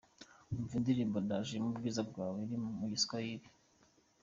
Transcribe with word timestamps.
Umva 0.57 0.73
indirimbo 0.79 1.17
’Ndaje 1.25 1.55
mu 1.63 1.71
bwiza 1.77 2.01
bwawe’ 2.09 2.37
iri 2.45 2.57
mu 2.79 2.83
Giswahili:. 2.91 3.47